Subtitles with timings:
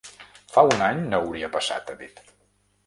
[0.53, 2.25] Fa un any no hauria passat, ha dit.